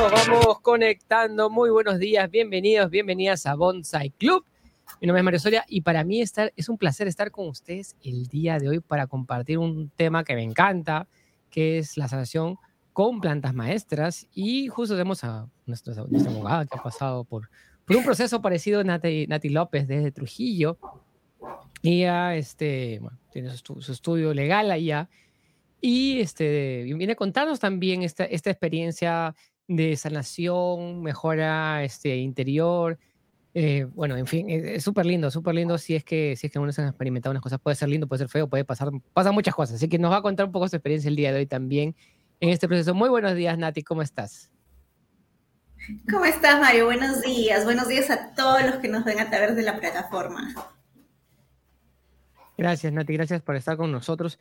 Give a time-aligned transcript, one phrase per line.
[0.00, 1.50] nos vamos conectando.
[1.50, 4.44] Muy buenos días, bienvenidos, bienvenidas a Bonsai Club.
[5.00, 7.96] Mi nombre es Mario Soria y para mí estar, es un placer estar con ustedes
[8.04, 11.08] el día de hoy para compartir un tema que me encanta,
[11.50, 12.58] que es la sanación
[12.92, 14.28] con plantas maestras.
[14.32, 17.50] Y justo tenemos a nuestra, abogada que ha pasado por,
[17.84, 20.78] por un proceso parecido Nati, Nati López desde Trujillo.
[21.82, 23.00] Ya este,
[23.32, 25.08] tiene su, su estudio legal allá
[25.80, 29.34] y este, viene a contarnos también esta, esta experiencia
[29.68, 32.98] de sanación, mejora este, interior.
[33.54, 36.58] Eh, bueno, en fin, es súper lindo, súper lindo si es que si es que
[36.58, 37.60] uno se ha experimentado unas cosas.
[37.60, 39.76] Puede ser lindo, puede ser feo, puede pasar, pasan muchas cosas.
[39.76, 41.94] Así que nos va a contar un poco su experiencia el día de hoy también
[42.40, 42.94] en este proceso.
[42.94, 44.50] Muy buenos días, Nati, ¿cómo estás?
[46.10, 46.86] ¿Cómo estás, Mario?
[46.86, 47.64] Buenos días.
[47.64, 50.54] Buenos días a todos los que nos ven a través de la plataforma.
[52.56, 54.38] Gracias, Nati, gracias por estar con nosotros.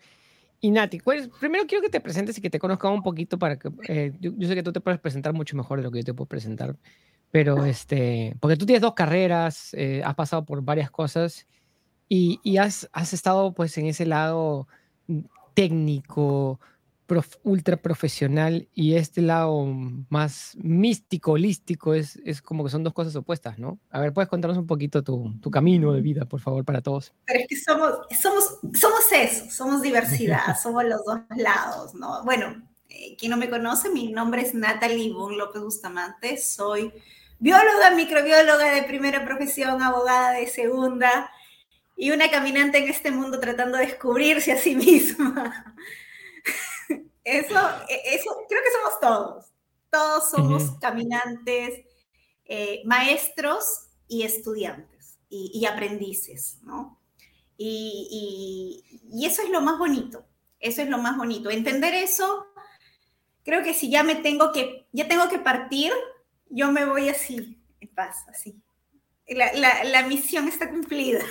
[0.59, 3.59] Y Nati, pues, primero quiero que te presentes y que te conozca un poquito para
[3.59, 6.05] que eh, yo, sé que tú te puedes presentar mucho mejor de lo que yo
[6.05, 6.75] te puedo presentar,
[7.31, 11.45] pero este, porque tú tienes dos carreras, eh, has pasado por varias cosas
[12.09, 14.67] y, y has, has, estado pues en ese lado
[15.53, 16.59] técnico,
[17.44, 19.66] ultra profesional y este lado
[20.09, 23.80] más místico, holístico, es, es como que son dos cosas opuestas, ¿no?
[23.89, 27.14] A ver, ¿puedes contarnos un poquito tu, tu camino de vida, por favor, para todos?
[27.25, 27.91] Pero es que somos,
[28.22, 32.23] somos, somos eso, somos diversidad, somos los dos lados, ¿no?
[32.23, 36.92] Bueno, eh, quien no me conoce, mi nombre es Natalie Bon López Bustamante, soy
[37.39, 41.30] bióloga, microbióloga de primera profesión, abogada de segunda
[41.95, 45.75] y una caminante en este mundo tratando de descubrirse a sí misma.
[47.28, 49.45] Eso, e, eso creo que somos todos.
[49.92, 51.86] Todos somos caminantes,
[52.45, 53.66] eh, maestros
[54.08, 57.02] y estudiantes y, aprendices, ¿no?
[57.58, 60.25] Y, y, eso es lo más bonito.
[60.59, 61.49] Eso es lo más bonito.
[61.49, 62.48] Entender eso,
[63.44, 65.92] creo que si ya me tengo que, ya tengo que partir,
[66.49, 68.61] yo me voy así, en paz, así.
[69.27, 71.26] La, la, la misión está cumplida.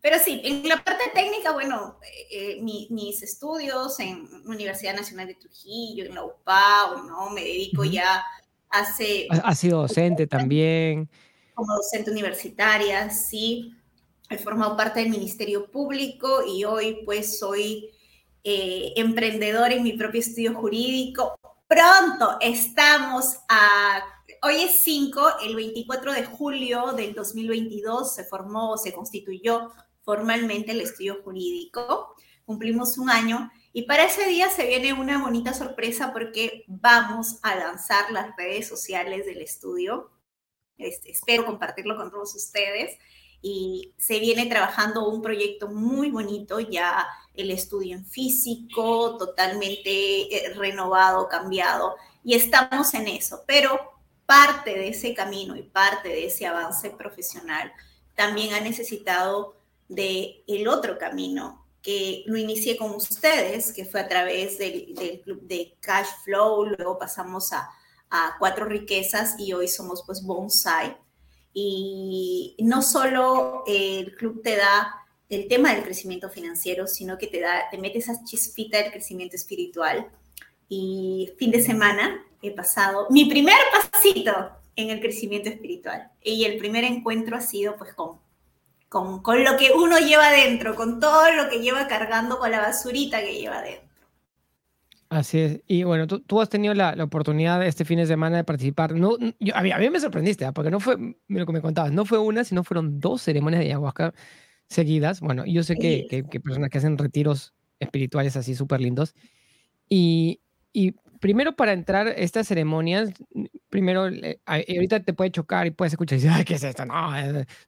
[0.00, 1.98] Pero sí, en la parte técnica, bueno,
[2.30, 7.30] eh, mis estudios en Universidad Nacional de Trujillo, en la UPAO, ¿no?
[7.30, 8.24] Me dedico ya
[8.68, 9.28] hace...
[9.30, 11.08] Ha sido docente también.
[11.54, 13.74] Como docente universitaria, sí.
[14.28, 17.90] He formado parte del Ministerio Público y hoy pues soy
[18.44, 21.38] eh, emprendedor en mi propio estudio jurídico.
[21.68, 24.02] Pronto estamos a
[24.42, 29.70] hoy es 5, el 24 de julio del 2022 se formó, se constituyó
[30.02, 32.16] formalmente el estudio jurídico.
[32.44, 37.54] Cumplimos un año y para ese día se viene una bonita sorpresa porque vamos a
[37.54, 40.10] lanzar las redes sociales del estudio.
[40.76, 42.98] Este, espero compartirlo con todos ustedes.
[43.44, 50.54] Y se viene trabajando un proyecto muy bonito, ya el estudio en físico, totalmente eh,
[50.54, 51.96] renovado, cambiado.
[52.22, 53.42] Y estamos en eso.
[53.46, 54.01] Pero
[54.32, 57.70] parte de ese camino y parte de ese avance profesional
[58.14, 59.56] también ha necesitado
[59.90, 65.42] de el otro camino que lo inicié con ustedes, que fue a través del, club
[65.42, 67.68] de Cash Flow, luego pasamos a,
[68.08, 70.96] a, Cuatro Riquezas y hoy somos pues Bonsai.
[71.52, 74.94] Y no solo el club te da
[75.28, 79.36] el tema del crecimiento financiero, sino que te da, te mete esa chispita del crecimiento
[79.36, 80.10] espiritual.
[80.70, 86.10] Y fin de semana he pasado mi primer pasito en el crecimiento espiritual.
[86.22, 88.18] Y el primer encuentro ha sido pues con,
[88.88, 92.60] con, con lo que uno lleva dentro, con todo lo que lleva cargando, con la
[92.60, 93.92] basurita que lleva dentro.
[95.08, 95.60] Así es.
[95.66, 98.94] Y bueno, tú, tú has tenido la, la, oportunidad este fin de semana de participar.
[98.94, 100.52] No, yo, a, mí, a, mí, me sorprendiste, ¿eh?
[100.54, 100.96] porque no fue
[101.28, 104.14] lo que me contabas, no fue una, sino fueron dos ceremonias de ayahuasca
[104.68, 105.20] seguidas.
[105.20, 109.14] Bueno, yo sé que, que, que personas que hacen retiros espirituales así súper lindos.
[109.86, 110.40] Y,
[110.72, 113.10] y primero para entrar estas ceremonias,
[113.70, 114.10] primero,
[114.44, 116.84] ahorita te puede chocar y puedes escuchar y decir, ¿qué es esto?
[116.84, 117.12] No,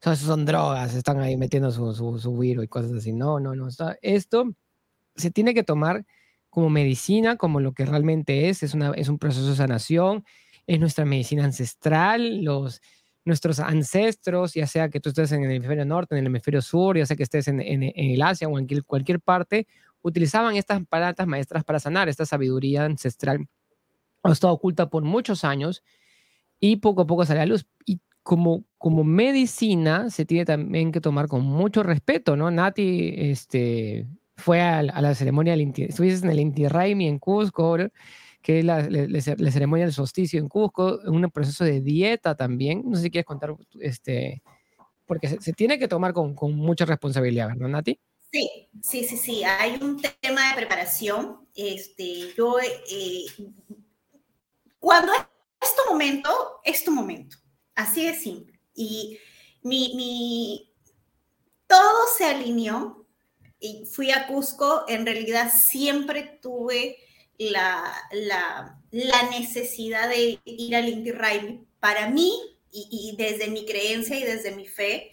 [0.01, 3.13] son, son drogas, están ahí metiendo su, su, su, virus y cosas así.
[3.13, 3.69] No, no, no.
[4.03, 4.53] Esto
[5.15, 6.05] se tiene que tomar
[6.51, 10.25] como medicina, como lo que realmente es, es, una, es un proceso de sanación,
[10.67, 12.83] es nuestra medicina ancestral, los,
[13.25, 16.99] nuestros ancestros, ya sea que tú estés en el hemisferio norte, en el hemisferio sur,
[16.99, 19.69] ya sea que estés en, en, en el Asia o en cualquier parte,
[20.05, 23.49] utilizaban estas plantas maestras para sanar, esta sabiduría ancestral
[24.23, 25.83] ha estado oculta por muchos años
[26.61, 27.67] y poco a poco sale a luz.
[27.87, 32.51] Y como, como medicina se tiene también que tomar con mucho respeto, ¿no?
[32.51, 34.07] Nati este,
[34.37, 37.77] fue a, la ceremonia del Inti, estuviste en el Inti Raimi en Cusco,
[38.43, 42.83] que es la, la, ceremonia del solsticio en Cusco, un proceso de dieta también.
[42.85, 44.43] No sé si quieres contar, este,
[45.07, 47.99] porque se, tiene que tomar con, con mucha responsabilidad, ¿verdad, Nati?
[48.35, 49.45] Sí, sí, sí, sí.
[49.45, 51.47] Hay un tema de preparación.
[51.55, 53.27] Este, yo, eh,
[54.81, 57.37] cuando es tu momento, es tu momento.
[57.77, 58.59] Así de simple.
[58.75, 59.21] Y
[59.63, 60.73] mi, mi,
[61.69, 63.07] todo se alineó
[63.61, 64.85] y fui a Cusco.
[64.89, 66.97] En realidad siempre tuve
[67.39, 71.69] la, la, la necesidad de ir al Inti Raymi.
[71.79, 72.33] Para mí,
[72.73, 75.13] y desde mi creencia y desde mi fe,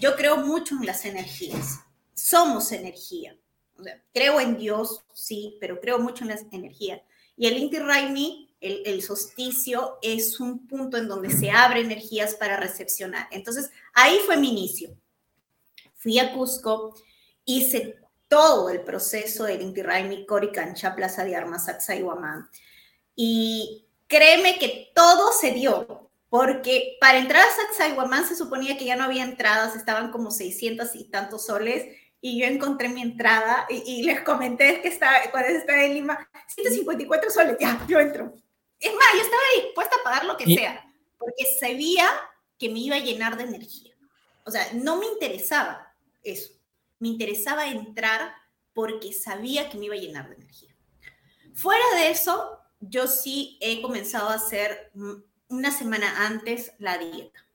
[0.00, 1.80] yo creo mucho en las energías.
[2.16, 3.36] Somos energía.
[4.12, 7.02] Creo en Dios, sí, pero creo mucho en las energías.
[7.36, 12.34] Y el Inti Raimi, el, el solsticio, es un punto en donde se abre energías
[12.34, 13.28] para recepcionar.
[13.30, 14.96] Entonces, ahí fue mi inicio.
[15.94, 16.94] Fui a Cusco,
[17.44, 17.98] hice
[18.28, 22.48] todo el proceso del Inti Raimi, Coricancha, Plaza de Armas, Sacsayhuamán.
[23.14, 28.96] Y créeme que todo se dio, porque para entrar a Sacsayhuamán se suponía que ya
[28.96, 31.86] no había entradas, estaban como 600 y tantos soles,
[32.20, 36.28] y yo encontré mi entrada y, y les comenté que estaba, cuando estaba en Lima,
[36.48, 38.34] 154 soles, ya, yo entro.
[38.80, 40.84] Es más, yo estaba dispuesta a pagar lo que Y- sea,
[41.18, 42.08] porque sabía
[42.58, 43.94] que me iba a llenar de energía.
[44.44, 46.52] O sea, no me interesaba eso.
[46.98, 48.34] Me interesaba entrar
[48.72, 50.74] porque sabía que me iba a llenar de energía.
[51.54, 54.90] Fuera de eso, yo sí he comenzado a hacer
[55.48, 57.46] una semana antes la dieta.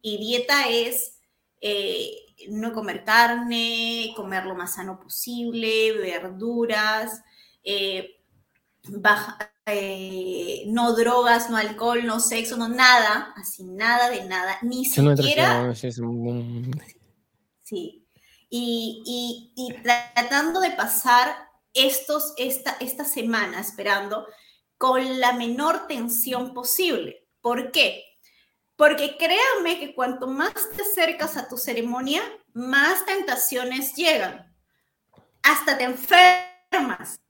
[0.00, 1.20] Y dieta es
[1.60, 7.22] eh, no comer carne, comer lo más sano posible, verduras,
[7.62, 8.20] eh,
[8.88, 14.88] baja- eh, no drogas, no alcohol, no sexo, no nada, así nada de nada, ni
[14.90, 15.54] Yo no siquiera
[16.00, 16.72] un-
[17.62, 18.06] Sí.
[18.50, 21.34] Y, y- y tratando de pasar
[21.72, 24.26] estos, esta, esta semana esperando
[24.76, 27.28] con la menor tensión posible.
[27.40, 28.04] ¿Por qué?
[28.76, 32.22] Porque créanme que cuanto más te acercas a tu ceremonia,
[32.52, 34.52] más tentaciones llegan.
[35.42, 37.20] Hasta te enfermas,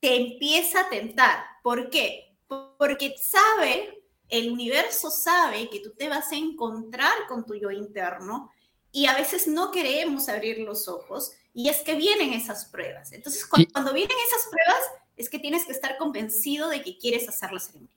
[0.00, 1.44] te empieza a tentar.
[1.62, 2.36] ¿Por qué?
[2.78, 8.50] Porque sabe, el universo sabe que tú te vas a encontrar con tu yo interno
[8.92, 13.12] y a veces no queremos abrir los ojos y es que vienen esas pruebas.
[13.12, 14.82] Entonces, cu- Y- cuando vienen esas pruebas,
[15.16, 17.94] es que tienes que estar convencido de que quieres hacer la ceremonia.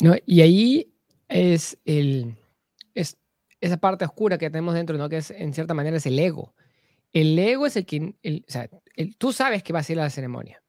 [0.00, 0.14] ¿no?
[0.26, 0.91] Y ahí
[1.32, 2.36] es, el,
[2.94, 3.16] es
[3.60, 5.08] esa parte oscura que tenemos dentro, ¿no?
[5.08, 6.54] que es en cierta manera es el ego.
[7.12, 10.00] El ego es el que, el- o sea, el- tú sabes que vas a ir
[10.00, 10.62] a la ceremonia,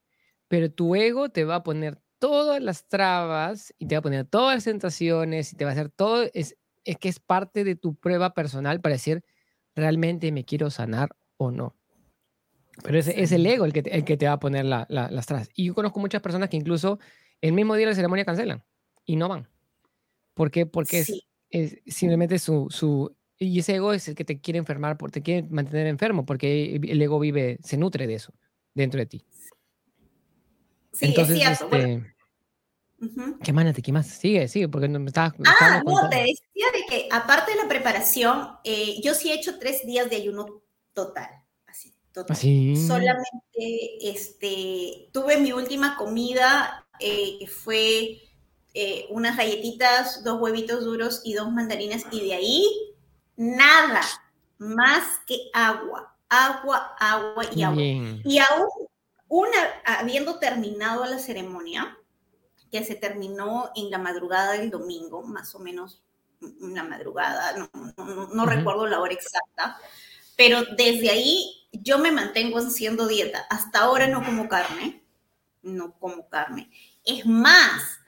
[0.48, 4.26] pero tu ego te va a poner todas las trabas y te va a poner
[4.26, 7.76] todas las tentaciones y te va a hacer todo, es, es que es parte de
[7.76, 9.24] tu prueba personal para decir,
[9.76, 11.76] realmente me quiero sanar o no.
[12.84, 14.86] Pero es, es el ego el que, te, el que te va a poner la-
[14.90, 15.50] la- las trabas.
[15.56, 17.00] Y yo conozco muchas personas que incluso
[17.42, 18.64] el mismo día de la ceremonia cancelan
[19.06, 19.48] y no van.
[20.34, 20.66] ¿Por qué?
[20.66, 21.24] Porque Sí.
[21.50, 23.16] es simplemente su, su...
[23.38, 27.02] Y ese ego es el que te quiere enfermar, te quiere mantener enfermo, porque el
[27.02, 28.34] ego vive, se nutre de eso
[28.74, 29.26] dentro de ti.
[30.94, 31.76] Sí, Entonces, es cierto.
[31.76, 31.78] este,
[33.00, 33.38] Bueno.
[33.44, 33.76] ¿qué más?
[33.82, 34.08] ¿Qué más?
[34.08, 35.34] Sigue, sigue, porque no me estabas...
[35.46, 36.10] Ah, no, contando.
[36.10, 40.10] te decía de que aparte de la preparación, eh, yo sí he hecho tres días
[40.10, 40.62] de ayuno
[40.94, 41.30] total,
[41.66, 42.34] así, total.
[42.36, 42.76] Así.
[42.88, 48.20] Solamente, este, tuve mi última comida, eh, que fue
[48.74, 52.66] eh, unas galletitas, dos huevitos duros y dos mandarinas, y de ahí
[53.36, 54.02] nada
[54.58, 57.76] más que agua, agua, agua y agua.
[57.76, 58.22] bien.
[58.26, 58.68] Y aún
[59.28, 61.98] una, habiendo terminado la ceremonia,
[62.72, 66.04] que se terminó en la madrugada del domingo, más o menos
[66.60, 69.78] una madrugada, no, recuerdo la hora exacta,
[70.36, 73.46] pero desde ahí yo me mantengo haciendo dieta.
[73.50, 75.04] Hasta ahora no como carne,
[75.62, 76.70] no como carne.
[77.06, 78.00] Es más,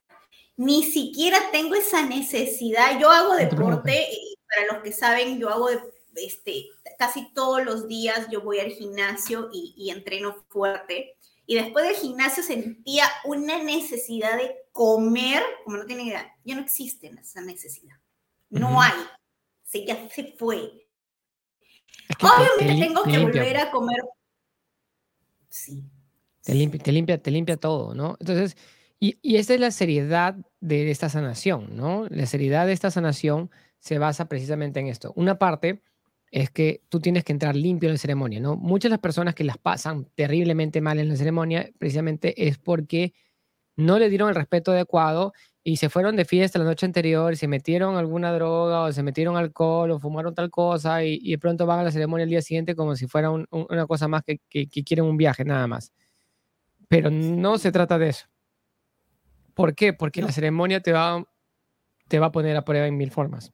[0.58, 3.00] ni siquiera tengo esa necesidad.
[3.00, 5.70] Yo hago deporte, y para los que saben, yo hago
[6.16, 11.18] este, casi todos los días, yo voy al gimnasio y, y entreno fuerte.
[11.46, 16.62] Y después del gimnasio sentía una necesidad de comer, como no tiene idea, ya no
[16.62, 17.96] existe esa necesidad.
[18.50, 18.94] No hay.
[19.64, 20.88] Se, ya se fue.
[22.10, 24.02] Es que te- te Obviamente tengo te que limpia, volver a comer.
[25.50, 25.84] Sí.
[26.44, 28.18] Te limpia, te limpia, te limpia todo, ¿no?
[28.20, 28.56] Entonces,
[29.00, 32.06] y, y esta es la seriedad de esta sanación, ¿no?
[32.10, 35.14] La seriedad de esta sanación se basa precisamente en esto.
[35.16, 35.82] Una parte
[36.32, 38.56] es que tú tienes que entrar limpio en la ceremonia, ¿no?
[38.56, 43.14] Muchas de las personas que las pasan terriblemente mal en la ceremonia, precisamente es porque
[43.78, 45.34] no le dieron el respeto adecuado
[45.64, 49.04] y se fueron de fiesta la noche anterior y se metieron alguna droga o se
[49.04, 52.42] metieron alcohol o fumaron tal cosa y, de pronto van a la ceremonia el día
[52.42, 55.68] siguiente como si fuera un- un- una cosa más que- que quieren un viaje nada
[55.68, 55.92] más.
[56.88, 58.28] Pero no se trata de eso.
[59.56, 59.94] ¿Por qué?
[59.94, 61.26] Porque la ceremonia te va,
[62.08, 63.52] te va a poner a prueba en mil formas.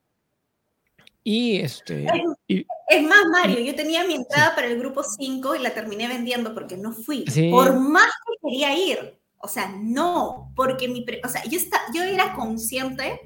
[1.23, 2.05] Y este...
[2.05, 2.11] Es,
[2.47, 6.07] y- es más, Mario, yo tenía mi entrada para el grupo 5 y la terminé
[6.07, 7.23] vendiendo porque no fui.
[7.27, 7.49] Sí.
[7.49, 9.21] Por más que quería ir.
[9.37, 13.19] O sea, no, porque mi, o sea, yo, está, yo era consciente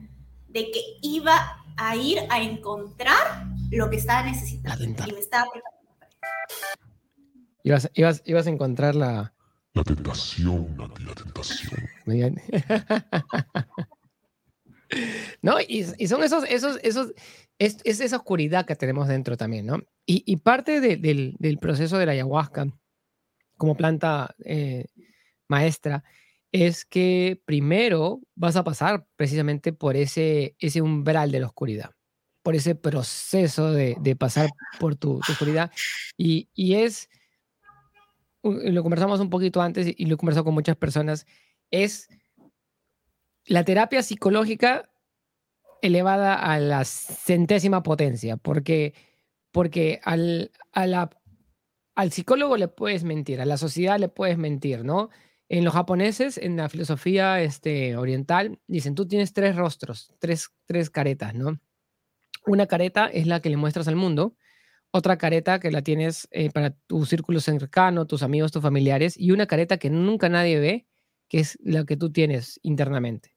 [0.47, 4.83] de que iba a ir a encontrar lo que estaba necesitando.
[4.83, 6.11] Y me estaba preparando para
[7.63, 9.33] Ibas, ibas, ibas a encontrar la...
[9.75, 11.89] La tentación, la tentación.
[15.41, 17.13] no, y, son esos, esos, esos,
[17.59, 19.81] es, esa oscuridad que tenemos dentro también, ¿no?
[20.05, 22.67] Y, parte del, del, proceso de la ayahuasca
[23.57, 24.85] como planta eh,
[25.47, 26.03] maestra
[26.51, 31.91] es que primero vas a pasar precisamente por ese, ese umbral de la oscuridad,
[32.43, 35.71] por ese proceso de, pasar por tu, oscuridad.
[36.17, 37.09] Y, es,
[38.51, 41.25] lo conversamos un poquito antes y lo he conversado con muchas personas,
[41.71, 42.09] es
[43.45, 44.89] la terapia psicológica
[45.81, 48.93] elevada a la centésima potencia, porque,
[49.51, 55.09] porque al, al psicólogo le puedes mentir, a la sociedad le puedes mentir, ¿no?
[55.47, 60.89] En los japoneses, en la filosofía este, oriental, dicen, tú tienes tres rostros, tres, tres
[60.89, 61.59] caretas, ¿no?
[62.47, 64.35] Una careta es la que le muestras al mundo,
[64.95, 69.31] otra careta que la tienes eh, para tu círculo cercano, tus amigos, tus familiares, y
[69.31, 70.87] una careta que nunca nadie ve,
[71.27, 73.35] que es la que tú tienes internamente.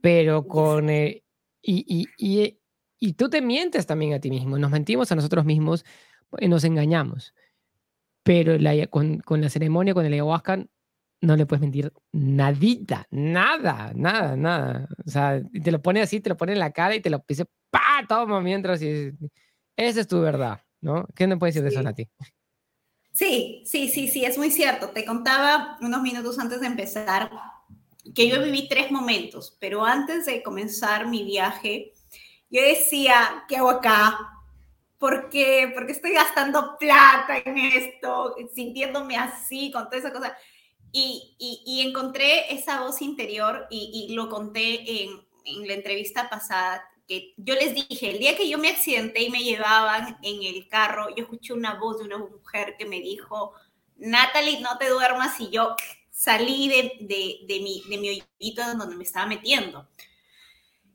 [0.00, 0.88] Pero con...
[0.88, 1.24] Eh,
[1.60, 2.60] y, y,
[3.00, 5.84] y, tú te mientes también a ti mismo, nos mentimos a nosotros mismos,
[6.38, 7.34] y nos engañamos.
[8.22, 10.64] Pero la, con, con, la ceremonia, con el ayahuasca,
[11.20, 14.88] no le puedes mentir nadita, nada, nada, nada.
[15.04, 17.24] O sea, te lo pone así, te lo pone en la cara y te lo
[17.26, 19.10] dice, pa, toma mientras y
[19.76, 21.06] esa es tu verdad, ¿no?
[21.14, 22.08] ¿Qué me puedes decir de eso, Nati?
[23.12, 24.90] Sí, sí, sí, sí, es muy cierto.
[24.90, 27.30] Te contaba unos minutos antes de empezar
[28.14, 31.92] que yo viví tres momentos, pero antes de comenzar mi viaje,
[32.50, 34.18] yo decía, ¿qué hago acá?
[34.98, 35.72] ¿Por qué?
[35.74, 40.36] Porque estoy gastando plata en esto, sintiéndome así, con toda esa cosa.
[40.92, 45.10] Y, encontré esa voz interior y, lo conté en,
[45.44, 49.30] en, la entrevista pasada, que yo les dije, el día que yo me accidenté y
[49.30, 53.52] me llevaban en el carro, yo escuché una voz de una mujer que me dijo,
[53.96, 55.76] Natalie, no te duermas y yo
[56.10, 59.88] salí de, mi, de donde me estaba metiendo.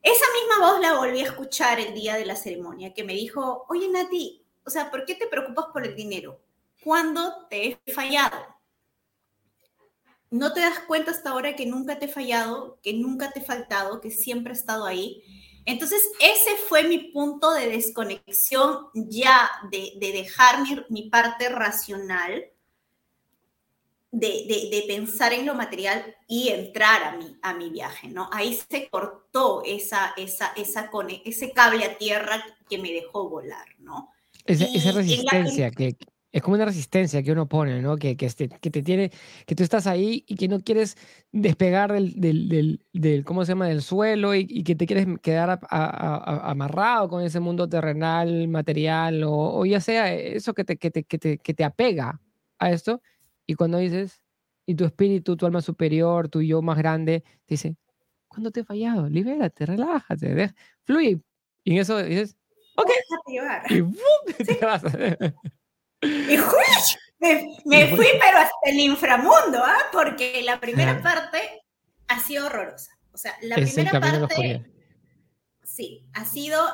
[0.02, 3.66] Esa misma voz la volví a escuchar el día de la ceremonia, que me dijo,
[3.70, 6.42] oye Nati, o sea, ¿por qué te preocupas por el dinero?
[6.84, 8.62] ¿Cuándo te he fallado?
[10.32, 13.44] no te das cuenta hasta ahora que nunca te he fallado, que nunca te he
[13.44, 15.22] faltado, que siempre he estado ahí.
[15.66, 22.46] Entonces, ese fue mi punto de desconexión ya de, dejar mi, parte racional,
[24.12, 28.30] de, pensar en lo material y entrar a mi, a mi viaje, ¿no?
[28.34, 30.90] Ahí se cortó esa, esa, esa,
[31.26, 34.12] ese cable a tierra que me dejó volar, ¿no?
[34.46, 35.96] esa resistencia que,
[36.32, 37.98] es como una resistencia que uno pone, ¿no?
[37.98, 39.12] Que, que, este, que te tiene,
[39.46, 40.98] que tú estás ahí y que no quieres
[41.32, 47.10] despegar del, del, del, ¿cómo se llama?, del suelo y, que te quieres quedar amarrado
[47.10, 51.38] con ese mundo terrenal, material, o, ya sea eso que te, que te, que te,
[51.38, 52.22] que te apega
[52.60, 53.02] a esto.
[53.46, 54.22] Y cuando dices,
[54.66, 57.76] y tu espíritu, tu alma superior, tu yo más grande, te dice,
[58.28, 59.10] ¿cuándo te he fallado?
[59.10, 60.54] Libérate, relájate,
[60.86, 61.20] fluye.
[61.64, 62.38] Y en eso dices,
[62.78, 62.90] ok.
[63.70, 63.96] Y ¡bum!
[64.60, 64.84] te vas.
[66.02, 66.38] Y
[67.66, 69.78] me, fui, pero hasta el inframundo, ¿ah?
[69.92, 71.64] porque la primera parte
[72.08, 72.98] ha sido horrorosa.
[73.14, 74.66] O sea, la primera parte,
[75.64, 76.68] sí, ha sido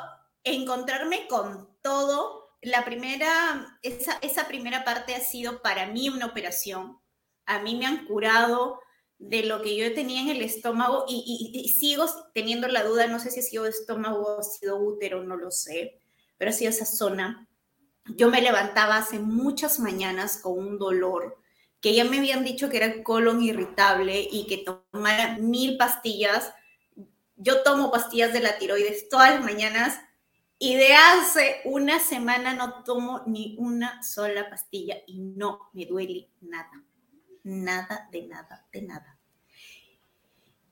[0.43, 2.55] encontrarme con todo.
[2.61, 6.97] La primera, esa, esa primera parte ha sido para mí una operación.
[7.45, 8.79] A mí me han curado
[9.19, 13.19] de lo que yo tenía en el estómago y, y, sigo teniendo la duda, no
[13.19, 15.99] sé si ha sido estómago o ha sido útero, no lo sé,
[16.37, 17.46] pero ha sido esa zona
[18.15, 21.37] yo me levantaba hace muchas mañanas con un dolor
[21.81, 26.53] que ya me habían dicho que era colon irritable y que tomara mil pastillas.
[27.35, 29.99] Yo tomo pastillas de la tiroides todas las mañanas
[30.57, 36.31] y de hace una semana no tomo ni una sola pastilla y no me duele
[36.41, 36.83] nada.
[37.43, 39.19] Nada, de nada, de nada.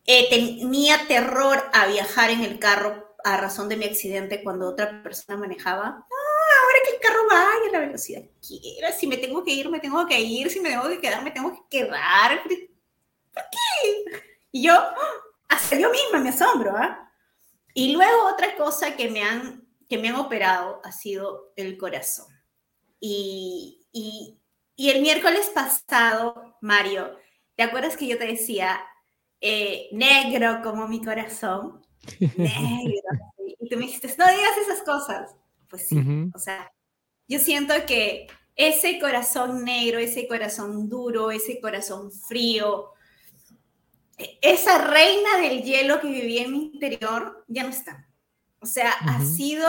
[0.08, 5.02] Eh, tenía terror a viajar en el carro a razón de mi accidente cuando otra
[5.02, 6.06] persona manejaba
[7.28, 8.92] vaya a la velocidad que quiera.
[8.92, 10.50] Si me tengo que ir, me tengo que ir.
[10.50, 12.42] Si me tengo que quedar, me tengo que quedar.
[12.44, 14.22] ¿Por qué?
[14.52, 14.74] Y yo,
[15.50, 16.76] hasta yo misma me asombro.
[16.76, 17.12] ¿ah?
[17.74, 22.28] Y luego otra cosa que me, han, que me han operado ha sido el corazón.
[23.00, 24.40] Y, y,
[24.76, 27.18] y el miércoles pasado, Mario,
[27.56, 28.82] ¿te acuerdas que yo te decía,
[29.42, 31.86] eh, negro como mi corazón?
[32.20, 33.10] Negro.
[33.38, 35.36] Y tú me dijiste, no digas esas cosas.
[35.70, 35.98] Pues sí,
[36.34, 36.72] o sea,
[37.28, 42.92] yo siento que ese corazón negro, ese corazón duro, ese corazón frío,
[44.42, 48.08] esa reina del hielo que vivía en mi interior ya no está.
[48.60, 49.68] O sea, ha sido,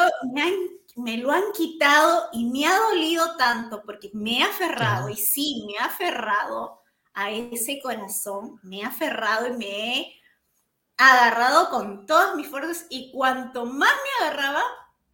[0.94, 5.64] me, lo han quitado y me ha dolido tanto porque me he aferrado, y sí,
[5.66, 6.80] me he aferrado
[7.12, 10.12] a ese corazón, me he aferrado y me he
[10.96, 14.62] agarrado con todas mis fuerzas y cuanto más me agarraba,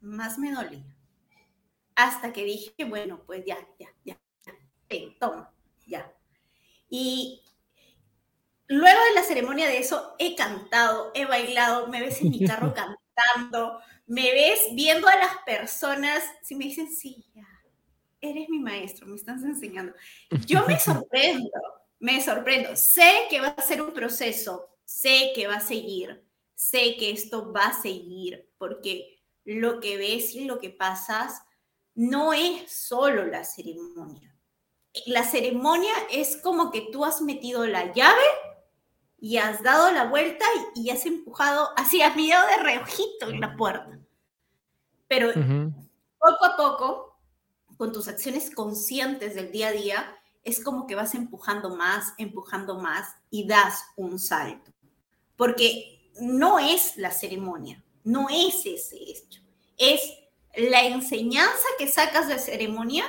[0.00, 0.84] más me dolía.
[2.02, 5.54] Hasta que dije, bueno, pues ya, ya, ya, ya, toma,
[5.87, 6.12] ya.
[6.88, 7.44] Y
[8.66, 12.75] luego de la ceremonia de eso, he cantado, he bailado, me ves en mi carro
[12.75, 13.78] cantando,
[14.09, 17.47] me ves viendo a las personas, si me dicen, sí, ya,
[18.21, 19.94] eres mi maestro, me estás enseñando.
[20.44, 21.52] Yo me sorprendo,
[22.00, 22.75] me sorprendo.
[22.75, 27.52] Sé que va a ser un proceso, sé que va a seguir, sé que esto
[27.52, 31.44] va a seguir, porque lo que ves y lo que pasas
[31.94, 34.34] no es solo la ceremonia.
[35.06, 38.22] La ceremonia es como que tú has metido la llave
[39.18, 40.44] y has dado la vuelta
[40.75, 43.99] y, has empujado, así has mirado de reojito en la puerta.
[45.08, 47.18] Pero poco a poco,
[47.76, 52.78] con tus acciones conscientes del día a día, es como que vas empujando más, empujando
[52.80, 54.72] más y das un salto.
[55.37, 59.40] Porque no es la ceremonia, no es ese hecho,
[59.78, 60.00] es
[60.54, 63.04] la enseñanza que sacas de ceremonia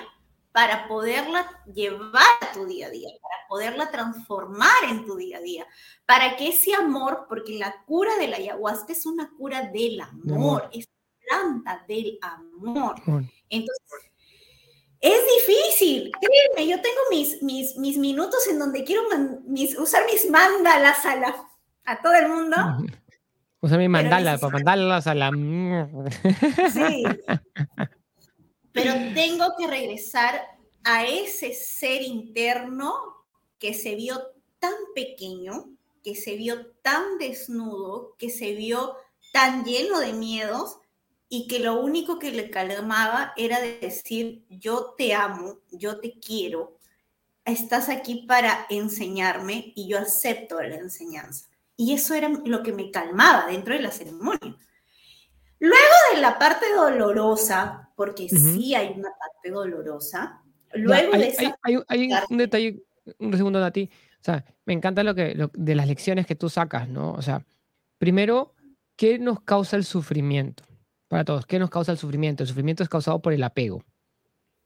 [0.52, 5.42] para poderla llevar a tu día a día, para poderla transformar en tu día a
[5.42, 5.68] día,
[6.06, 10.70] para que ese amor, porque la cura de la ayahuasca es una cura del amor,
[10.72, 10.88] es
[11.26, 12.96] planta del amor.
[13.50, 14.12] Entonces,
[15.00, 19.04] es difícil, créeme, yo tengo mis, mis, mis minutos en donde quiero
[19.80, 21.50] usar mis mandalas a, la,
[21.86, 22.56] a todo el mundo.
[23.64, 25.32] Usar mis mandalas para mandarlas a la...
[26.74, 27.04] Sí.
[28.74, 30.42] Pero tengo que regresar
[30.84, 32.94] a ese ser interno
[33.60, 34.22] que se vio
[34.60, 38.98] tan pequeño, que se vio tan desnudo, que se vio
[39.32, 40.80] tan lleno de miedos
[41.30, 46.78] y que lo único que le calmaba era decir, yo te amo, yo te quiero,
[47.46, 51.53] estás aquí para enseñarme y yo acepto la enseñanza.
[51.76, 54.56] Y eso era lo que me calmaba dentro de la ceremonia.
[55.60, 60.42] Luego de la parte dolorosa, porque sí hay una parte dolorosa,
[60.74, 61.34] luego hay,
[61.88, 62.84] hay, un detalle,
[63.18, 66.90] un segundo, ti O sea, me encanta lo que, de las lecciones que tú sacas,
[66.90, 67.14] ¿no?
[67.14, 67.46] O sea,
[67.98, 68.54] primero,
[68.98, 70.66] ¿qué nos causa el sufrimiento?
[71.08, 72.44] Para todos, ¿qué nos causa el sufrimiento?
[72.44, 73.84] El sufrimiento es causado por el apego.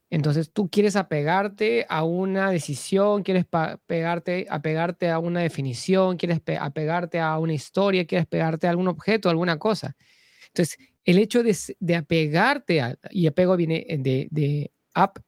[0.09, 3.45] Entonces tú quieres apegarte a una decisión, quieres
[3.87, 9.29] pegarte, apegarte a una definición, quieres apegarte a una historia, quieres pegarte a algún objeto,
[9.29, 9.97] alguna cosa.
[10.47, 14.71] Entonces, el hecho de, apegarte, a, y apego viene de, de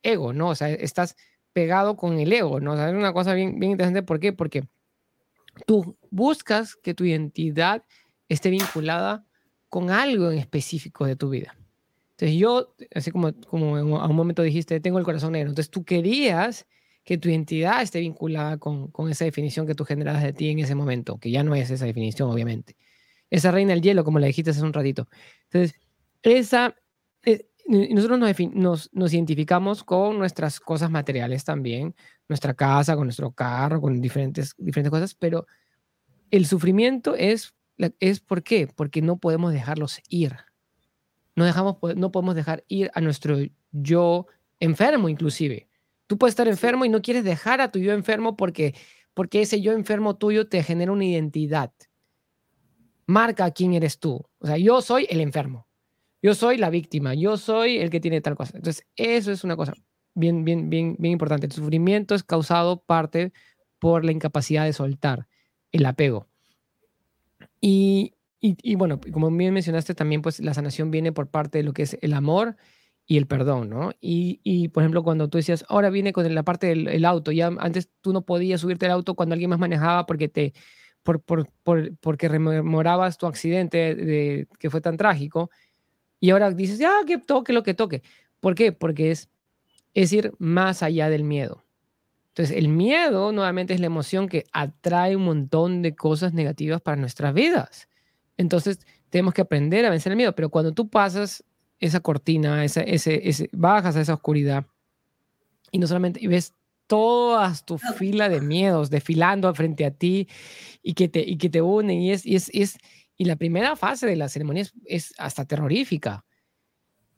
[0.02, 0.50] ego, ¿no?
[0.50, 1.15] O sea, estás
[1.52, 2.74] pegado con el ego, ¿no?
[2.74, 4.04] O sea, es una cosa bien, bien interesante.
[4.04, 4.34] ¿Por qué?
[4.34, 4.63] Porque
[5.65, 7.84] tú buscas que tu identidad
[8.30, 9.26] esté vinculada
[9.68, 11.59] con algo en específico de tu vida.
[12.19, 15.86] Entonces yo, así como, como a un momento dijiste, tengo el corazón negro, entonces tú
[15.86, 16.67] querías
[17.05, 20.60] que tu identidad esté vinculada con, con esa definición que tú generas de ti en
[20.60, 22.75] ese momento, que ya no es esa definición, obviamente
[23.29, 25.08] esa reina del hielo, como le dijiste hace un ratito.
[25.45, 25.79] Entonces,
[26.23, 26.75] esa,
[27.23, 28.19] eh, nosotros
[28.53, 31.95] nos, nos, identificamos con nuestras cosas materiales también,
[32.27, 35.45] nuestra casa, con nuestro carro, con diferentes, diferentes cosas, pero
[36.32, 37.53] el sufrimiento es,
[37.99, 38.67] es ¿por qué?
[38.67, 40.36] Porque no podemos dejarlos ir.
[41.39, 43.38] No, dejamos, no podemos dejar ir a nuestro
[43.71, 44.28] yo
[44.60, 45.67] enfermo inclusive.
[46.06, 48.75] Tú puedes estar enfermo y no quieres dejar a tu yo enfermo porque,
[49.13, 51.71] porque ese yo enfermo tuyo te genera una identidad
[53.10, 54.23] marca quién eres tú.
[54.38, 55.67] O sea, yo soy el enfermo,
[56.21, 58.56] yo soy la víctima, yo soy el que tiene tal cosa.
[58.56, 59.73] Entonces, eso es una cosa
[60.13, 61.47] bien, bien, bien, bien importante.
[61.47, 63.34] El sufrimiento es causado parte
[63.80, 65.28] por la incapacidad de soltar
[65.71, 66.28] el apego.
[67.60, 71.73] Y, y, bueno, como bien mencionaste también, pues la sanación viene por parte de lo
[71.73, 72.56] que es el amor
[73.06, 73.91] y el perdón, ¿no?
[73.99, 77.47] Y, y por ejemplo, cuando tú decías, ahora viene con la parte del auto, ya
[77.60, 80.54] antes tú no podías subirte al auto cuando alguien más manejaba porque te,
[81.04, 85.49] por, por, por, porque rememorabas tu accidente de, que fue tan trágico
[86.19, 88.04] y ahora dices, ya, que toque lo que toque.
[88.39, 88.71] ¿Por qué?
[88.71, 89.30] Porque es,
[89.93, 91.65] es ir más allá del miedo.
[92.30, 96.95] Entonces, el miedo nuevamente es la emoción que atrae un montón de cosas negativas para
[96.95, 97.88] nuestras vidas.
[98.39, 101.43] Entonces, tenemos que aprender a vencer el miedo, pero cuando tú pasas
[101.78, 104.65] esa cortina, ese, ese, bajas a esa oscuridad
[105.71, 106.54] y no solamente y ves
[106.88, 110.30] toda tu fila de miedos desfilando frente a ti
[110.82, 111.99] y que te, y que te unen.
[112.02, 112.78] Y, es, y, es, es,
[113.17, 116.23] y la primera fase de la ceremonia es, hasta terrorífica.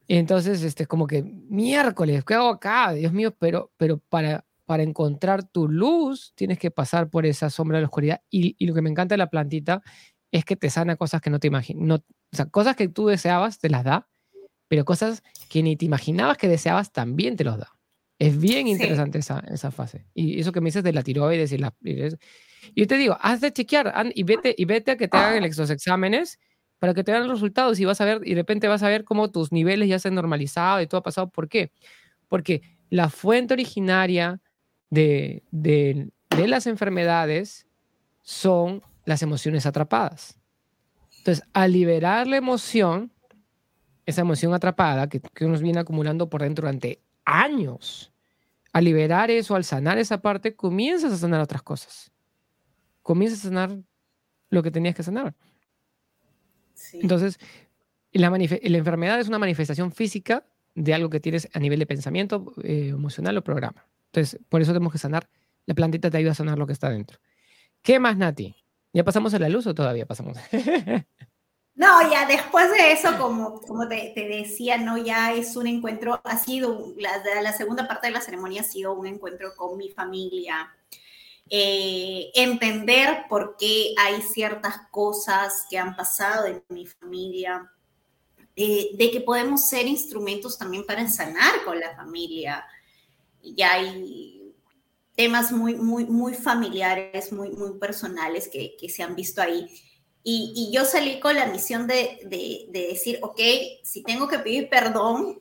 [0.08, 2.94] Entonces, este, como que miércoles, ¿qué hago acá?
[2.94, 7.78] Dios mío, pero, pero para, para encontrar tu luz, tienes que pasar por esa sombra
[7.78, 8.22] de la oscuridad.
[8.32, 9.84] Y, y lo que me encanta de la plantita
[10.32, 11.84] es que te sana cosas que no te imaginas.
[11.84, 14.08] No, o sea, cosas que tú deseabas, te las da,
[14.68, 17.76] pero cosas que ni te imaginabas que deseabas, también te los da.
[18.18, 20.06] Es bien interesante esa, esa fase.
[20.14, 21.74] Y eso que me dices de la tiroides y la...
[21.82, 22.10] Y
[22.76, 25.70] yo te digo, haz de chequear y vete, y vete a que te hagan los
[25.70, 26.40] exámenes
[26.78, 28.90] para que te den los resultados y vas a ver, y de repente vas a
[28.90, 31.30] ver cómo tus niveles ya se han normalizado y todo ha pasado.
[31.30, 31.72] ¿Por qué?
[32.28, 34.40] Porque la fuente originaria
[34.90, 37.66] de, de, de las enfermedades
[38.22, 40.40] son las emociones atrapadas.
[41.18, 43.12] Entonces, al liberar la emoción,
[44.06, 48.12] esa emoción atrapada que, que nos viene acumulando por dentro durante años,
[48.74, 52.12] al liberar eso, al sanar esa parte, comienzas a sanar otras cosas.
[53.02, 53.78] Comienzas a sanar
[54.50, 55.36] lo que tenías que sanar.
[56.94, 57.38] Entonces,
[58.14, 62.54] la, la, enfermedad es una manifestación física de algo que tienes a nivel de pensamiento,
[62.64, 63.86] eh, emocional o programa.
[64.08, 65.30] Entonces, por eso tenemos que sanar.
[65.66, 67.20] La plantita te ayuda a sanar lo que está dentro.
[67.82, 68.56] ¿Qué más, Nati?
[68.94, 70.38] ¿Ya pasamos a la luz o todavía pasamos?
[71.74, 76.38] No, ya después de eso, como, como te, decía, no, ya es un encuentro, ha
[76.38, 80.70] sido, la, segunda parte de la ceremonia ha sido un encuentro con mi familia,
[81.50, 87.72] eh, entender por qué hay ciertas cosas que han pasado en mi familia,
[88.56, 92.64] eh, de que podemos ser instrumentos también para sanar con la familia.
[93.42, 94.41] Ya hay
[95.16, 99.68] temas muy, muy, muy familiares, muy, muy personales que, que se han visto ahí.
[100.24, 103.40] Y, y, yo salí con la misión de, de, de, decir, ok,
[103.84, 105.40] si tengo que pedir perdón.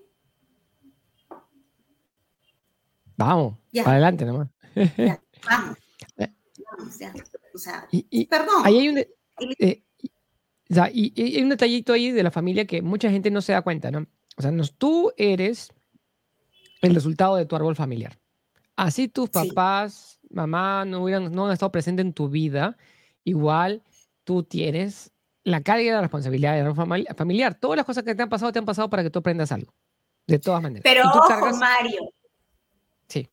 [3.16, 4.48] Vamos, adelante nomás.
[4.74, 5.78] Ya, vamos.
[6.16, 7.12] vamos ya.
[7.54, 8.62] O sea, y, perdón.
[8.64, 9.82] Ahí hay un, eh,
[10.94, 13.90] y, hay un detallito ahí de la familia que mucha gente no se da cuenta,
[13.90, 14.06] ¿no?
[14.36, 15.74] O sea, nos, tú eres
[16.80, 18.18] el resultado de tu árbol familiar.
[18.80, 22.78] Así tus papás, mamá no, hubieran, no han estado presentes en tu vida,
[23.24, 23.82] igual
[24.24, 25.12] tú tienes
[25.44, 27.54] la carga de la responsabilidad de la familiar.
[27.56, 29.74] Todas las cosas que te han pasado, te han pasado para que tú aprendas algo.
[30.26, 30.82] De todas maneras.
[30.82, 32.10] Pero ojo, Mario.
[33.06, 33.28] Sí.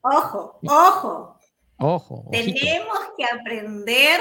[0.00, 1.38] Ojo, ojo.
[1.76, 2.24] Ojo.
[2.30, 4.20] Tenemos que aprender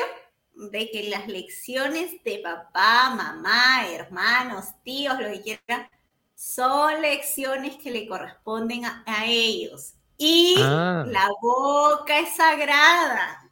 [0.54, 5.90] de que las lecciones de papá, mamá, hermanos, tíos, lo que quieran,
[6.36, 11.06] son lecciones que le corresponden a ellos y ah.
[11.08, 13.52] la boca es sagrada.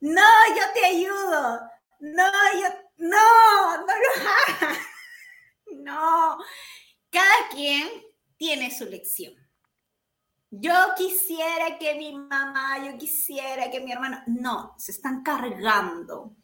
[0.00, 0.22] No,
[0.56, 1.60] yo te ayudo.
[2.00, 2.26] No,
[2.60, 4.78] yo, no, no lo hagas.
[5.68, 6.38] No,
[7.10, 7.88] cada quien
[8.36, 9.34] tiene su lección.
[10.50, 16.34] Yo quisiera que mi mamá, yo quisiera que mi hermano, no, se están cargando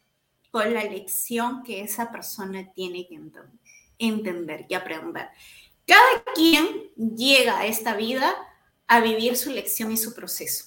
[0.50, 3.18] con la lección que esa persona tiene que
[3.98, 5.30] entender y aprender.
[5.86, 8.36] Cada quien llega a esta vida
[8.92, 10.66] a vivir su lección y su proceso.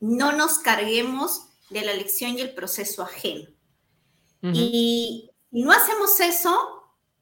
[0.00, 3.50] No nos carguemos de la lección y el proceso ajeno.
[4.40, 6.58] Y si no hacemos eso,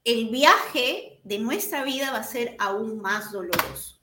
[0.04, 4.00] el viaje de nuestra vida va a ser aún más doloroso.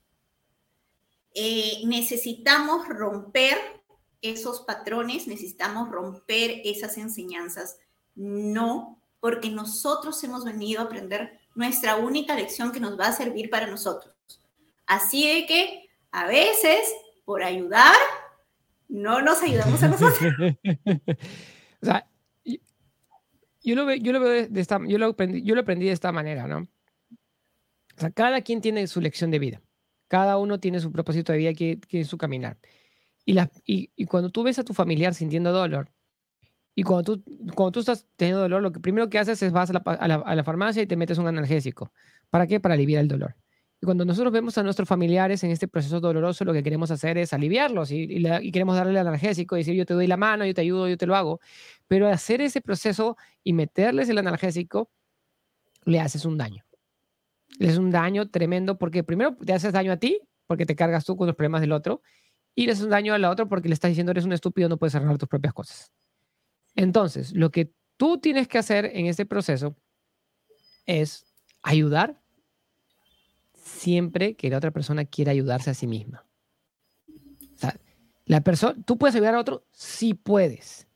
[1.34, 3.58] Eh, necesitamos romper
[4.22, 7.78] esos patrones, necesitamos romper esas enseñanzas.
[8.16, 13.50] No, porque nosotros hemos venido a aprender nuestra única lección que nos va a servir
[13.50, 14.14] para nosotros.
[14.92, 17.96] Así de que a veces, por ayudar,
[18.90, 20.34] no nos ayudamos a nosotros.
[21.82, 22.10] o sea,
[22.44, 26.12] yo lo, yo lo veo de esta, yo lo aprendí, yo lo aprendí de esta
[26.12, 26.68] manera, ¿no?
[27.96, 29.62] O sea, cada quien tiene su lección de vida.
[30.10, 32.58] Cada uno tiene su propósito de vida que, es su caminar.
[33.24, 35.90] Y, cuando tú ves a tu familiar sintiendo dolor,
[36.76, 37.24] y cuando tú,
[37.56, 40.36] cuando tú estás teniendo dolor, lo que primero que haces es vas a la, a
[40.36, 41.94] la farmacia y te metes un analgésico.
[42.30, 42.60] ¿Para qué?
[42.60, 43.38] Para aliviar el dolor.
[43.82, 47.17] Y cuando nosotros vemos a nuestros familiares en este proceso doloroso, lo que queremos hacer
[47.17, 50.46] es aliviarlos y, y, queremos darle el analgésico y decir, yo te doy la mano,
[50.46, 51.39] yo te ayudo, yo te lo hago.
[51.88, 54.91] Pero hacer ese proceso y meterles el analgésico,
[55.84, 56.63] le haces un daño.
[57.58, 61.04] Le haces un daño tremendo porque primero te haces daño a ti, porque te cargas
[61.04, 62.04] tú con los problemas del otro,
[62.54, 64.78] y le haces un daño al otro porque le estás diciendo, eres un estúpido, no
[64.78, 65.91] puedes arreglar tus propias cosas.
[66.76, 69.76] Entonces, lo que tú tienes que hacer en este proceso
[70.86, 71.26] es
[71.63, 72.21] ayudar
[73.72, 76.26] siempre que la otra persona quiera ayudarse a sí misma.
[77.08, 77.80] O sea,
[78.26, 80.88] la persona, tú puedes ayudar a otro, sí puedes,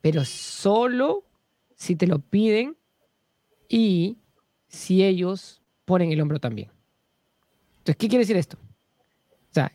[0.00, 1.24] pero solo
[1.76, 2.76] si te lo piden
[3.68, 4.18] y
[4.68, 6.70] si ellos ponen el hombro también.
[7.78, 8.56] Entonces, ¿qué quiere decir esto?
[8.56, 9.72] O sea,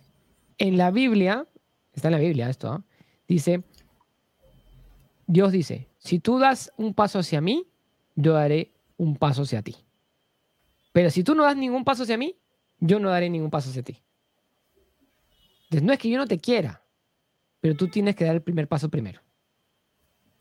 [0.58, 1.48] en la Biblia,
[1.94, 2.84] está en la Biblia esto, ¿ah?
[3.28, 3.64] dice,
[5.26, 7.68] Dios dice, si tú das un paso hacia mí,
[8.16, 9.76] yo daré un paso hacia ti.
[10.98, 12.40] Pero si tú no das ningún paso hacia mí,
[12.80, 14.02] yo no daré ningún paso hacia ti.
[15.66, 16.84] Entonces, no es que yo no te quiera,
[17.60, 19.22] pero tú tienes que dar el primer paso primero.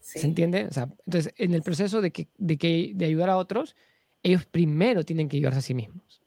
[0.00, 0.18] Sí.
[0.18, 0.64] ¿Se entiende?
[0.64, 3.76] O sea, entonces, en el proceso de, que, de, que, de ayudar a otros,
[4.22, 6.22] ellos primero tienen que ayudarse a sí mismos.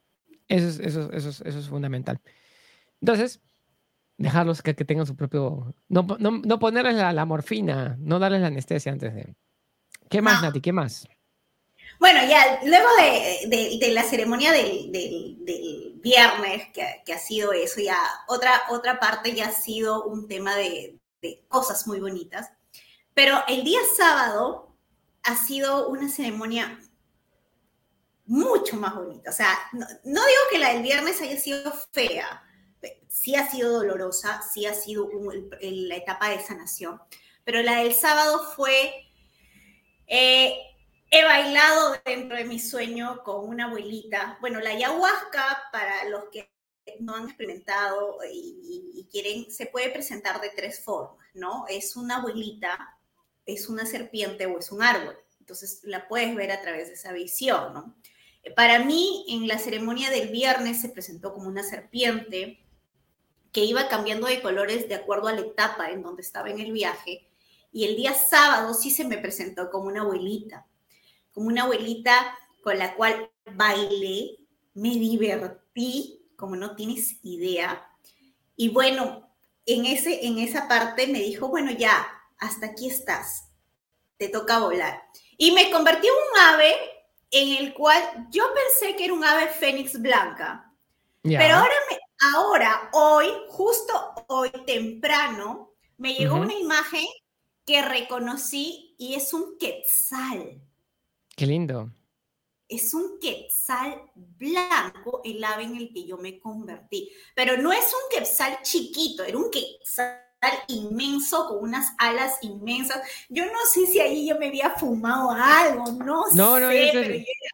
[0.48, 2.22] Eso es, eso, eso es, eso es fundamental.
[3.02, 3.42] Entonces,
[4.18, 5.74] dejarlos que, que tengan su propio...
[5.88, 9.36] No, no, no ponerles la, la, morfina, no darles la anestesia antes de...
[10.08, 10.50] ¿Qué más, No.
[10.50, 10.62] Nati?
[10.62, 11.10] ¿Qué más?
[12.00, 12.88] Bueno, ya luego
[13.48, 15.36] de, de- la ceremonia del, del-
[16.02, 20.56] viernes, que, que ha sido eso, ya otra, otra parte ya ha sido un tema
[20.56, 22.50] de, de cosas muy bonitas.
[23.14, 24.74] Pero el día sábado
[25.24, 26.80] ha sido una ceremonia
[28.26, 29.30] mucho más bonita.
[29.30, 32.44] O sea, no, digo que la del viernes haya sido fea,
[33.10, 37.02] sí ha sido dolorosa, sí ha sido un- la etapa de sanación,
[37.44, 38.94] pero la del sábado fue...
[40.08, 40.58] eh,
[41.12, 44.38] He bailado dentro de mi sueño con una abuelita.
[44.41, 46.52] Bueno, la ayahuasca, para los que
[47.00, 51.65] no han experimentado y, quieren, se puede presentar de tres formas, ¿no?
[51.67, 53.00] Es una abuelita,
[53.43, 55.17] es una serpiente o es un árbol.
[55.39, 57.95] Entonces la puedes ver a través de esa visión.
[58.43, 62.63] Eh, Para mí, en la ceremonia del viernes se presentó como una serpiente
[63.52, 66.72] que iba cambiando de colores de acuerdo a la etapa en donde estaba en el
[66.72, 67.28] viaje.
[67.72, 70.69] Y el día sábado sí se me presentó como una abuelita
[71.39, 74.39] como una abuelita con la cual bailé,
[74.73, 77.89] me divertí, como no tienes idea.
[78.58, 79.32] Y bueno,
[79.65, 82.06] en, ese, en esa parte me dijo, bueno, ya,
[82.39, 83.45] hasta aquí estás,
[84.17, 85.02] te toca volar.
[85.38, 86.75] Y me convertí en un ave
[87.32, 90.73] en el cual yo pensé que era un ave fénix blanca,
[91.39, 91.99] pero ahora, me-
[92.36, 93.93] ahora, hoy, justo
[94.28, 97.06] hoy temprano, me llegó una imagen
[97.65, 100.62] que reconocí y es un quetzal
[101.39, 101.89] Qué lindo.
[102.67, 107.10] es un quetzal blanco el ave en el que yo me convertí.
[107.34, 110.19] Pero no es un quetzal chiquito, era un quetzal
[110.67, 113.02] inmenso con unas alas inmensas.
[113.28, 116.99] Yo no sé si ahí yo me había fumado algo, no, No, no, sé, eso
[116.99, 117.52] es- pero yo era-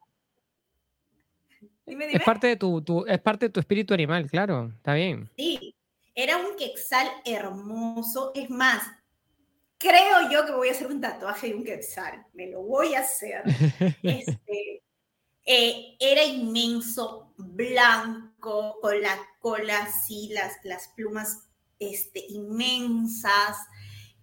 [1.85, 4.71] Dime, Es parte, de tu, tu- es parte de tu espíritu animal, claro.
[4.75, 5.29] Está bien.
[5.37, 5.75] Sí,
[6.15, 8.31] era un quetzal hermoso.
[8.33, 8.83] Es más,
[9.85, 12.25] creo yo que voy a hacer un tatuaje de un quetzal.
[12.33, 13.43] Me lo voy a hacer.
[14.03, 14.83] Este,
[15.45, 23.57] eh, era inmenso, blanco, con la cola así, las, las plumas este, inmensas.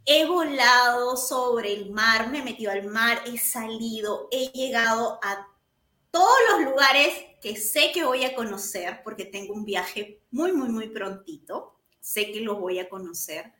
[0.05, 5.47] He volado sobre el mar, me he metido al mar, he salido, he llegado a
[6.11, 10.69] todos los lugares que sé que voy a conocer, porque tengo un viaje muy, muy,
[10.69, 11.79] muy prontito.
[12.01, 13.53] Sé que los voy a conocer.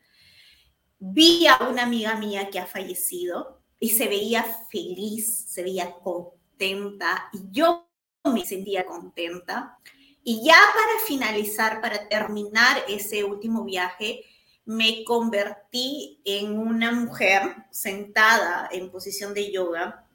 [1.05, 7.29] Vi a una amiga mía que ha fallecido y se veía feliz, se veía contenta
[7.33, 7.89] y yo
[8.23, 9.77] me sentía contenta.
[10.23, 14.23] Y ya para finalizar, para terminar ese último viaje,
[14.63, 20.07] me convertí en una mujer sentada en posición de yoga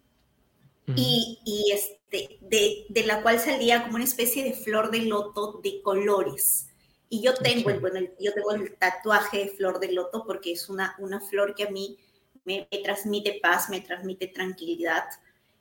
[0.97, 5.61] y, y este, de, de la cual salía como una especie de flor de loto
[5.63, 6.68] de colores.
[7.09, 10.69] Y yo tengo, el, bueno, yo tengo el tatuaje de flor de loto porque es
[10.69, 11.99] una, una flor que a mí
[12.45, 15.05] me, me transmite paz, me transmite tranquilidad.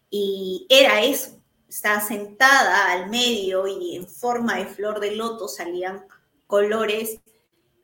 [0.09, 6.05] Y era eso, estaba sentada al medio y en forma de flor de loto salían
[6.47, 7.19] colores.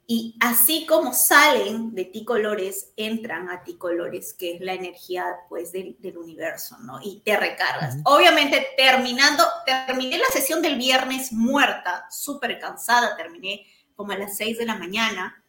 [0.06, 5.26] Y así como salen de ti colores, entran a ti colores, que es la energía
[5.48, 7.00] pues del, del universo, ¿no?
[7.02, 7.98] Y te recargas.
[8.04, 14.58] Obviamente terminando, terminé la sesión del viernes muerta, súper cansada, terminé como a las 6
[14.58, 15.44] de la mañana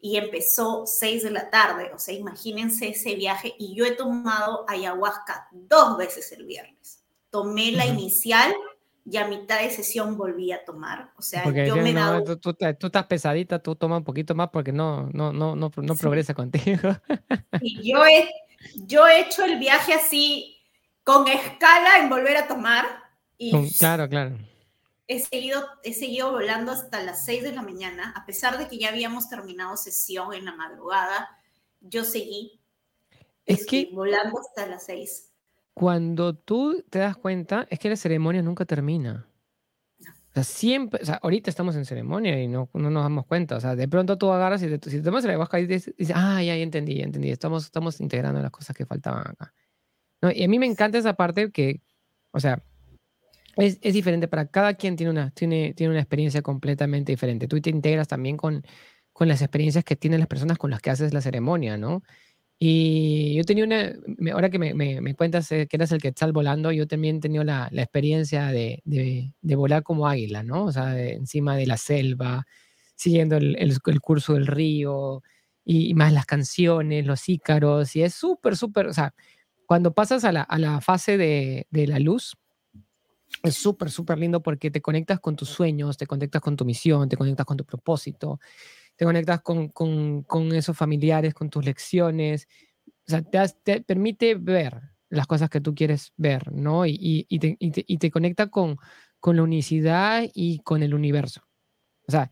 [0.00, 4.64] y empezó 6 de la tarde, o sea, imagínense ese viaje y yo he tomado
[4.66, 7.02] ayahuasca dos veces el viernes.
[7.28, 8.54] Tomé la inicial
[9.10, 11.94] y a mitad de sesión volví a tomar, o sea, Porque yo decían, me he
[11.94, 15.08] no, dado tú, tú te- tú estás pesadita, tú toma un poquito más porque no,
[15.12, 16.00] no, no, no, no Sí.
[16.00, 16.90] progresa contigo.
[17.62, 18.30] Y yo he,
[18.86, 20.58] yo he hecho el viaje así,
[21.02, 22.86] con escala en volver a tomar.
[23.36, 24.36] Y Claro, claro.
[25.08, 28.78] he, seguido, he seguido volando hasta las 6 de la mañana, a pesar de que
[28.78, 31.28] ya habíamos terminado sesión en la madrugada,
[31.80, 32.60] yo seguí
[33.46, 35.29] Es este, que volando hasta las 6.
[35.74, 39.26] Cuando tú te das cuenta, es que la ceremonia nunca termina.
[40.30, 43.56] O sea, siempre, o sea, ahorita estamos en ceremonia y no, no nos damos cuenta.
[43.56, 45.94] O sea, de pronto tú agarras y te, si te tomas el ayahuasca y dices,
[46.14, 47.30] ah, ya, ya entendí, ya entendí.
[47.30, 49.52] Estamos, estamos integrando las cosas que faltaban acá.
[50.22, 50.30] ¿No?
[50.30, 51.80] Y a mí me encanta esa parte que,
[52.30, 52.62] o sea,
[53.56, 57.48] es, es diferente para cada quien tiene una, tiene, tiene una experiencia completamente diferente.
[57.48, 58.64] Tú te integras también con,
[59.12, 62.02] con las experiencias que tienen las personas con las que haces la ceremonia, ¿no?
[62.62, 63.90] Y yo tenía una,
[64.34, 67.42] ahora que me, me- cuentas eh, que eras el quetzal volando, yo también he tenido
[67.42, 70.66] la, la experiencia de, de- volar como águila, ¿no?
[70.66, 72.44] O sea, encima de la selva,
[72.96, 75.22] siguiendo el, el, curso del río
[75.64, 79.14] y, más las canciones, los ícaros, y es súper, súper, o sea,
[79.64, 82.36] cuando pasas a la, a la fase de, de la luz,
[83.42, 87.08] es súper, súper lindo porque te conectas con tus sueños, te conectas con tu misión,
[87.08, 88.38] te conectas con tu propósito,
[89.00, 92.46] te conectas con, con, con esos familiares, con tus lecciones.
[92.86, 96.84] O sea, te, te, permite ver las cosas que tú quieres ver, ¿no?
[96.84, 98.76] Y, y, y, te, y te, conecta con,
[99.18, 101.40] con la unicidad y con el universo.
[102.06, 102.30] O sea,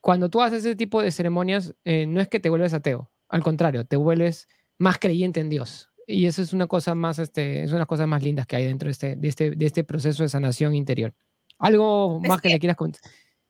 [0.00, 3.42] cuando tú haces ese tipo de ceremonias, eh, no es que te vuelves ateo, al
[3.42, 4.46] contrario, te vuelves
[4.78, 5.90] más creyente en Dios.
[6.06, 8.54] Y eso es una cosa más, este, es una de las cosas más lindas que
[8.54, 11.12] hay dentro de este, de este, de este proceso de sanación interior.
[11.58, 13.00] ¿Algo más que, le quieras contar?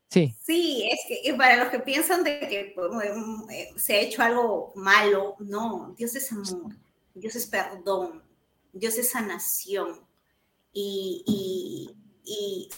[0.08, 0.34] Sí.
[0.40, 2.74] Sí, es que para los que piensan de que
[3.50, 6.74] eh, se ha hecho algo malo, no, Dios es amor,
[7.14, 8.22] Dios es perdón,
[8.72, 10.00] Dios es sanación.
[10.72, 12.68] Y, y, y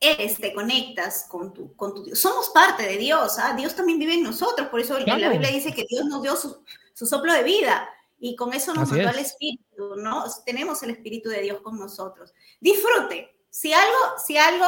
[0.00, 2.18] eres, te conectas con tu, con tu Dios.
[2.18, 3.54] Somos parte de Dios, ¿ah?
[3.56, 6.64] Dios también vive en nosotros, por eso la Biblia dice que Dios nos dio su,
[6.92, 10.24] su soplo de vida y con eso nos mandó el Espíritu, ¿no?
[10.46, 12.32] Tenemos el Espíritu de Dios con nosotros.
[12.60, 13.36] Disfrute.
[13.50, 14.66] Si algo, si algo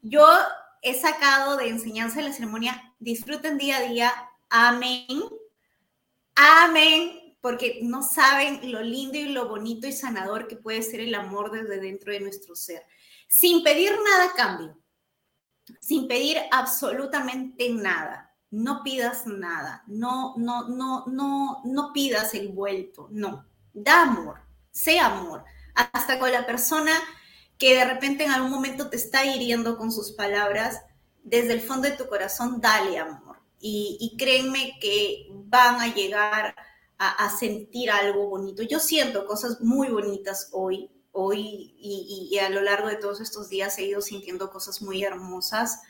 [0.00, 0.26] yo
[0.84, 4.12] he sacado de enseñanza en la ceremonia, disfruten día a día.
[4.50, 5.06] Amén.
[6.36, 7.36] Amén.
[7.40, 11.50] Porque no saben lo lindo y lo bonito y sanador que puede ser el amor
[11.50, 12.84] desde dentro de nuestro ser
[13.34, 14.78] sin pedir nada a cambio,
[15.80, 18.30] sin pedir absolutamente nada.
[18.50, 23.44] No pidas nada, no, no, no, no, no pidas el vuelto, no.
[23.72, 25.44] Da amor, sé amor,
[25.74, 26.92] hasta con la persona
[27.58, 30.80] que de repente en algún momento te está hiriendo con sus palabras,
[31.22, 33.38] desde el fondo de tu corazón, dale amor.
[33.66, 36.54] Y, créenme que van a llegar
[36.98, 38.62] a, sentir algo bonito.
[38.62, 43.78] Yo siento cosas muy bonitas hoy, hoy y, a lo largo de todos estos días
[43.78, 45.80] he ido sintiendo cosas muy hermosas.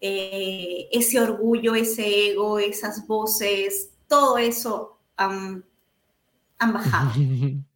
[0.00, 5.64] Eh, ese orgullo, ese ego, esas voces, todo eso han,
[6.58, 7.10] bajado.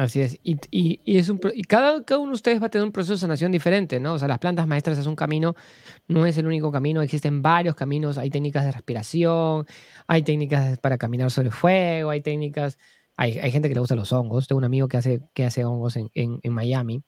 [0.00, 0.38] Así es.
[0.42, 3.18] Y, es un, y cada, cada, uno de ustedes va a tener un proceso de
[3.18, 4.14] sanación diferente, ¿no?
[4.14, 5.54] O sea, las plantas maestras es un camino,
[6.08, 9.66] no es el único camino, existen varios caminos, hay técnicas de respiración,
[10.06, 12.78] hay técnicas para caminar sobre el fuego, hay técnicas
[13.20, 14.48] hay, gente que le gusta los hongos.
[14.48, 17.02] Tengo un amigo que hace, que hace hongos en, en, Miami.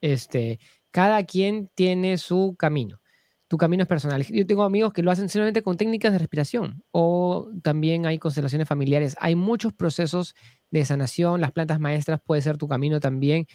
[0.00, 0.60] Este,
[0.92, 2.97] cada quien tiene su camino.
[3.48, 4.22] Tu camino es personal.
[4.24, 8.68] Yo tengo amigos que lo hacen simplemente con técnicas de respiración o también hay constelaciones
[8.68, 9.16] familiares.
[9.20, 10.34] Hay muchos procesos
[10.70, 11.40] de sanación.
[11.40, 13.46] Las plantas maestras puede ser tu camino también.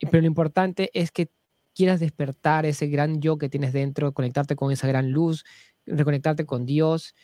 [0.00, 1.30] Pero lo importante es que
[1.74, 5.44] quieras despertar ese gran yo que tienes dentro, conectarte con esa gran luz,
[5.84, 7.14] reconectarte con Dios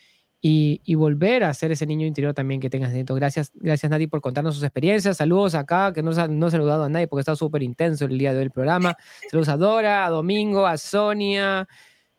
[0.45, 3.15] y, volver a ser ese niño interior también que tengas dentro.
[3.15, 5.17] Gracias, gracias Nati por contarnos sus experiencias.
[5.17, 8.33] Saludos acá, que no, no he saludado a nadie porque está súper intenso el día
[8.33, 8.95] de hoy el programa.
[9.31, 11.65] Saludos a Dora, a Domingo, a Sonia,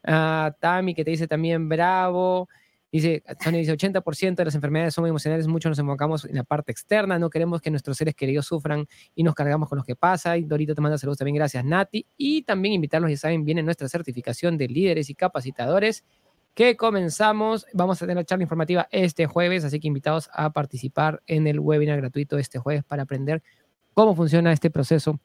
[0.05, 2.49] a Tami que te dice también bravo.
[2.93, 6.71] Dice, Sonia dice, 80% de las enfermedades son emocionales, muchos nos enfocamos en la parte
[6.71, 8.87] externa, no queremos que nuestros seres queridos sufran
[9.17, 10.37] y nos cargamos con lo que pasa.
[10.37, 12.07] Y Dorito te manda saludos también, gracias Nati.
[12.17, 16.05] Y también invitarlos, ya saben, viene nuestra certificación de líderes y capacitadores
[16.55, 17.67] que comenzamos.
[17.73, 22.01] Vamos a tener charla informativa este jueves, así que invitados a participar en el webinar
[22.01, 23.43] gratuito este jueves para aprender
[23.93, 25.19] cómo funciona este proceso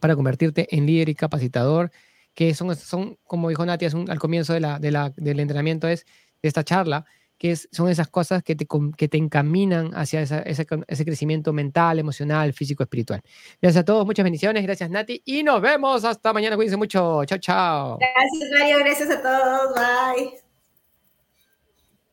[0.00, 1.90] para convertirte en líder y capacitador,
[2.34, 6.06] que son, son como dijo Natia al comienzo de la, de la, del entrenamiento, es
[6.42, 7.04] de esta charla,
[7.38, 8.66] que son esas cosas que te,
[8.96, 13.20] que te encaminan hacia ese, ese, crecimiento mental, emocional, físico, espiritual.
[13.60, 17.38] Gracias a todos, muchas bendiciones, gracias Nati, y nos vemos hasta mañana, cuídense mucho, chao,
[17.38, 17.98] chao.
[17.98, 20.41] Gracias Mario, gracias a todos, bye.